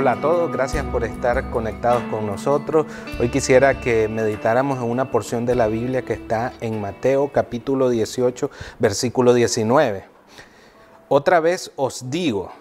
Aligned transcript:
Hola 0.00 0.12
a 0.12 0.20
todos, 0.20 0.52
gracias 0.52 0.84
por 0.84 1.02
estar 1.02 1.50
conectados 1.50 2.04
con 2.04 2.24
nosotros. 2.24 2.86
Hoy 3.18 3.30
quisiera 3.30 3.80
que 3.80 4.06
meditáramos 4.06 4.78
en 4.78 4.84
una 4.84 5.10
porción 5.10 5.44
de 5.44 5.56
la 5.56 5.66
Biblia 5.66 6.02
que 6.02 6.12
está 6.12 6.52
en 6.60 6.80
Mateo 6.80 7.32
capítulo 7.32 7.90
18, 7.90 8.48
versículo 8.78 9.34
19. 9.34 10.04
Otra 11.08 11.40
vez 11.40 11.72
os 11.74 12.10
digo 12.10 12.52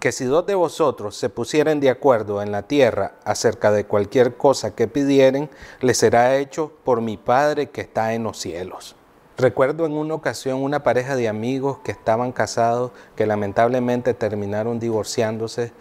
que 0.00 0.10
si 0.10 0.24
dos 0.24 0.46
de 0.46 0.54
vosotros 0.54 1.14
se 1.16 1.28
pusieren 1.28 1.80
de 1.80 1.90
acuerdo 1.90 2.40
en 2.40 2.50
la 2.50 2.62
tierra 2.62 3.12
acerca 3.26 3.70
de 3.72 3.84
cualquier 3.84 4.38
cosa 4.38 4.74
que 4.74 4.88
pidieren, 4.88 5.50
les 5.82 5.98
será 5.98 6.38
hecho 6.38 6.72
por 6.82 7.02
mi 7.02 7.18
Padre 7.18 7.68
que 7.68 7.82
está 7.82 8.14
en 8.14 8.22
los 8.22 8.38
cielos. 8.38 8.96
Recuerdo 9.36 9.84
en 9.84 9.92
una 9.92 10.14
ocasión 10.14 10.62
una 10.62 10.82
pareja 10.82 11.14
de 11.14 11.28
amigos 11.28 11.76
que 11.84 11.92
estaban 11.92 12.32
casados, 12.32 12.92
que 13.16 13.26
lamentablemente 13.26 14.14
terminaron 14.14 14.80
divorciándose, 14.80 15.74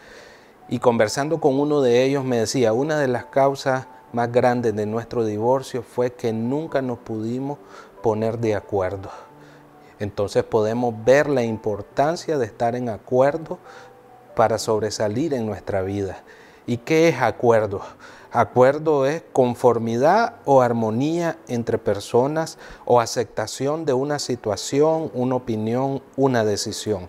y 0.68 0.80
conversando 0.80 1.40
con 1.40 1.60
uno 1.60 1.82
de 1.82 2.04
ellos 2.04 2.24
me 2.24 2.40
decía, 2.40 2.74
una 2.74 2.98
de 2.98 3.08
las 3.08 3.26
causas 3.26 3.88
más 4.14 4.32
grandes 4.32 4.76
de 4.76 4.86
nuestro 4.86 5.26
divorcio 5.26 5.84
fue 5.84 6.14
que 6.14 6.34
nunca 6.34 6.82
nos 6.82 6.98
pudimos 7.00 7.60
poner 8.02 8.40
de 8.40 8.56
acuerdo. 8.56 9.10
Entonces 10.00 10.44
podemos 10.44 10.94
ver 11.06 11.30
la 11.30 11.44
importancia 11.44 12.38
de 12.38 12.46
estar 12.46 12.76
en 12.76 12.90
acuerdo 12.90 13.60
para 14.36 14.58
sobresalir 14.58 15.34
en 15.34 15.46
nuestra 15.46 15.82
vida. 15.82 16.24
¿Y 16.66 16.78
qué 16.78 17.10
es 17.10 17.22
acuerdo? 17.22 17.82
Acuerdo 18.32 19.06
es 19.06 19.24
conformidad 19.32 20.36
o 20.46 20.62
armonía 20.62 21.38
entre 21.48 21.78
personas 21.78 22.58
o 22.84 23.00
aceptación 23.00 23.86
de 23.86 23.94
una 23.94 24.20
situación, 24.20 25.10
una 25.14 25.36
opinión, 25.36 26.02
una 26.18 26.44
decisión. 26.44 27.08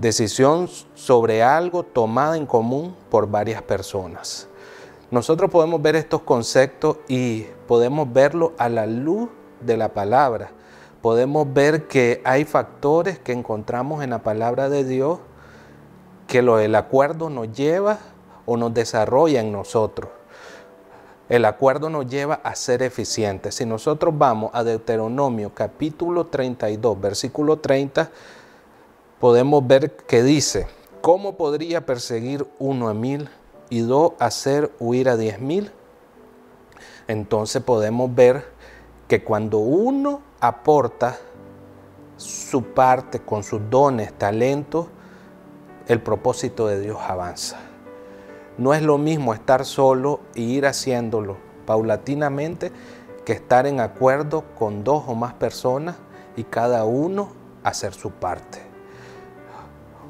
Decisión 0.00 0.66
sobre 0.94 1.42
algo 1.42 1.82
tomada 1.82 2.38
en 2.38 2.46
común 2.46 2.96
por 3.10 3.30
varias 3.30 3.60
personas. 3.60 4.48
Nosotros 5.10 5.50
podemos 5.50 5.82
ver 5.82 5.94
estos 5.94 6.22
conceptos 6.22 6.96
y 7.06 7.42
podemos 7.68 8.10
verlo 8.10 8.54
a 8.56 8.70
la 8.70 8.86
luz 8.86 9.28
de 9.60 9.76
la 9.76 9.90
palabra. 9.90 10.52
Podemos 11.02 11.52
ver 11.52 11.86
que 11.86 12.22
hay 12.24 12.46
factores 12.46 13.18
que 13.18 13.32
encontramos 13.32 14.02
en 14.02 14.10
la 14.10 14.22
palabra 14.22 14.70
de 14.70 14.84
Dios 14.84 15.18
que 16.26 16.40
lo, 16.40 16.58
el 16.60 16.76
acuerdo 16.76 17.28
nos 17.28 17.52
lleva 17.52 17.98
o 18.46 18.56
nos 18.56 18.72
desarrolla 18.72 19.40
en 19.40 19.52
nosotros. 19.52 20.08
El 21.28 21.44
acuerdo 21.44 21.90
nos 21.90 22.06
lleva 22.06 22.40
a 22.42 22.54
ser 22.54 22.82
eficientes. 22.82 23.56
Si 23.56 23.66
nosotros 23.66 24.16
vamos 24.16 24.50
a 24.54 24.64
Deuteronomio 24.64 25.52
capítulo 25.54 26.26
32, 26.26 27.00
versículo 27.00 27.58
30, 27.58 28.10
podemos 29.20 29.66
ver 29.66 29.92
que 29.92 30.22
dice, 30.22 30.66
¿cómo 31.02 31.36
podría 31.36 31.84
perseguir 31.84 32.46
uno 32.58 32.88
a 32.88 32.94
mil 32.94 33.28
y 33.68 33.80
dos 33.80 34.12
hacer 34.18 34.72
huir 34.80 35.10
a 35.10 35.16
diez 35.16 35.40
mil? 35.40 35.70
Entonces 37.06 37.62
podemos 37.62 38.12
ver 38.14 38.46
que 39.06 39.22
cuando 39.22 39.58
uno 39.58 40.22
aporta 40.40 41.18
su 42.16 42.62
parte 42.62 43.20
con 43.20 43.42
sus 43.42 43.60
dones, 43.68 44.12
talentos, 44.14 44.86
el 45.86 46.00
propósito 46.00 46.66
de 46.66 46.80
Dios 46.80 46.98
avanza. 47.06 47.58
No 48.56 48.74
es 48.74 48.82
lo 48.82 48.96
mismo 48.96 49.34
estar 49.34 49.64
solo 49.64 50.20
e 50.34 50.40
ir 50.40 50.66
haciéndolo 50.66 51.36
paulatinamente 51.66 52.72
que 53.24 53.32
estar 53.32 53.66
en 53.66 53.80
acuerdo 53.80 54.44
con 54.58 54.82
dos 54.82 55.04
o 55.06 55.14
más 55.14 55.34
personas 55.34 55.96
y 56.36 56.44
cada 56.44 56.84
uno 56.84 57.28
hacer 57.64 57.92
su 57.92 58.10
parte. 58.10 58.69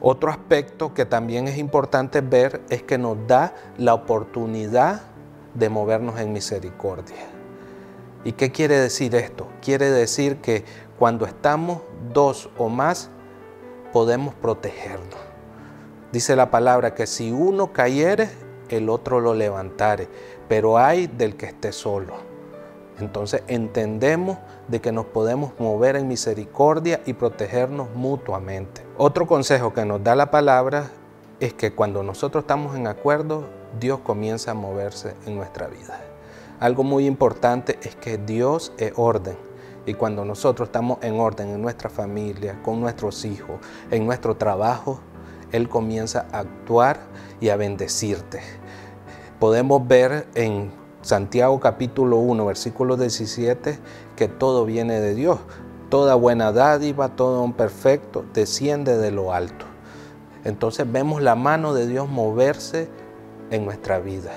Otro 0.02 0.30
aspecto 0.30 0.94
que 0.94 1.04
también 1.04 1.46
es 1.46 1.58
importante 1.58 2.22
ver 2.22 2.62
es 2.70 2.82
que 2.82 2.96
nos 2.96 3.18
da 3.26 3.54
la 3.76 3.92
oportunidad 3.92 5.02
de 5.55 5.68
movernos 5.68 6.18
en 6.18 6.33
misericordia. 6.33 7.27
¿Y 8.24 8.33
qué 8.33 8.50
quiere 8.50 8.78
decir 8.78 9.14
esto? 9.14 9.46
Quiere 9.60 9.90
decir 9.90 10.36
que 10.39 10.64
cuando 10.98 11.27
estamos 11.27 11.83
dos 12.12 12.48
o 12.56 12.68
más, 12.68 13.10
podemos 13.92 14.34
protegernos. 14.34 15.18
Dice 16.12 16.34
la 16.34 16.50
palabra 16.50 16.94
que 16.94 17.06
si 17.06 17.30
uno 17.30 17.72
cayere, 17.72 18.30
el 18.68 18.89
otro 18.89 19.20
lo 19.20 19.34
levantare, 19.34 20.08
pero 20.48 20.78
hay 20.78 21.06
del 21.06 21.36
que 21.36 21.46
esté 21.46 21.72
solo. 21.72 22.14
Entonces 22.98 23.42
entendemos 23.48 24.39
de 24.70 24.81
que 24.81 24.92
nos 24.92 25.07
podemos 25.07 25.53
mover 25.58 25.97
en 25.97 26.07
misericordia 26.07 27.01
y 27.05 27.14
protegernos 27.14 27.89
mutuamente. 27.95 28.86
Otro 28.97 29.27
consejo 29.27 29.75
que 29.75 29.85
nos 29.85 30.03
da 30.03 30.14
la 30.14 30.31
palabra 30.31 30.91
es 31.41 31.55
que 31.55 31.73
cuando 31.73 32.03
nosotros 32.03 32.45
estamos 32.45 32.77
en 32.77 32.86
acuerdo, 32.86 33.45
Dios 33.81 34.01
comienza 34.01 34.53
a 34.53 34.55
moverse 34.55 35.14
en 35.27 35.36
nuestra 35.36 35.67
vida. 35.67 36.01
Algo 36.61 36.85
muy 36.85 37.07
importante 37.07 37.79
es 37.83 37.97
que 37.97 38.19
Dios 38.19 38.73
es 38.79 38.92
orden. 38.97 39.36
Y 39.86 39.95
cuando 39.95 40.25
nosotros 40.25 40.69
estamos 40.69 40.98
en 41.02 41.19
orden 41.19 41.48
en 41.48 41.63
nuestra 41.63 41.91
familia, 41.91 42.63
con 42.63 42.81
nuestros 42.81 43.25
hijos, 43.25 43.58
en 43.91 44.07
nuestro 44.07 44.37
trabajo, 44.37 45.01
él 45.51 45.69
comienza 45.69 46.27
a 46.33 46.41
actuar 46.41 47.01
y 47.41 47.48
a 47.48 47.57
bendecirte. 47.57 48.41
Podemos 49.41 49.89
ver 49.89 50.29
en 50.35 50.70
Santiago 51.02 51.61
capítulo 51.61 52.18
1, 52.18 52.44
versículo 52.44 52.98
17, 52.98 53.78
que 54.16 54.28
todo 54.28 54.66
viene 54.66 55.00
de 55.00 55.14
Dios. 55.14 55.38
Toda 55.88 56.14
buena 56.14 56.52
dádiva, 56.52 57.16
todo 57.16 57.42
un 57.42 57.55
perfecto, 57.55 58.24
desciende 58.34 58.98
de 58.98 59.10
lo 59.10 59.33
alto. 59.33 59.64
Entonces 60.44 60.90
vemos 60.90 61.22
la 61.22 61.36
mano 61.36 61.72
de 61.72 61.86
Dios 61.86 62.08
moverse 62.08 62.89
en 63.50 63.64
nuestra 63.64 63.98
vida. 63.98 64.30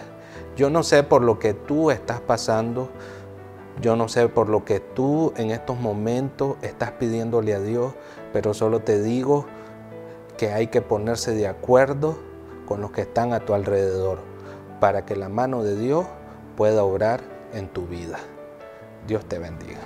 Yo 0.56 0.70
no 0.70 0.84
sé 0.84 1.04
por 1.04 1.22
lo 1.22 1.38
que 1.38 1.54
tú 1.54 1.92
estás 1.92 2.22
pasando, 2.22 2.90
yo 3.82 3.98
no 3.98 4.08
sé 4.08 4.30
por 4.30 4.48
lo 4.48 4.64
que 4.64 4.80
tú 4.80 5.34
en 5.36 5.52
estos 5.52 5.78
momentos 5.78 6.56
estás 6.62 6.92
pidiéndole 6.92 7.54
a 7.54 7.60
Dios, 7.60 7.94
pero 8.32 8.54
solo 8.54 8.80
te 8.80 9.02
digo, 9.02 9.46
que 10.38 10.52
hay 10.52 10.68
que 10.68 10.82
ponerse 10.82 11.36
de 11.36 11.48
acuerdo 11.48 12.18
con 12.66 12.82
los 12.82 12.92
que 12.92 13.02
están 13.02 13.34
a 13.34 13.42
tu 13.42 13.54
alrededor 13.54 14.20
para 14.80 15.06
que 15.06 15.16
la 15.16 15.30
mano 15.30 15.64
de 15.64 15.76
Dios 15.76 16.06
pueda 16.56 16.84
obrar 16.84 17.22
en 17.54 17.68
tu 17.68 17.86
vida. 17.86 18.20
Dios 19.08 19.26
te 19.26 19.40
bendiga. 19.40 19.82